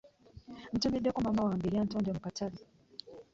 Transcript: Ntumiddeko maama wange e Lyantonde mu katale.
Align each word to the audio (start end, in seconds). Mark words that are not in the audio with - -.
Ntumiddeko 0.75 1.17
maama 1.25 1.45
wange 1.47 1.65
e 1.67 1.71
Lyantonde 1.73 2.09
mu 2.15 2.21
katale. 2.25 2.59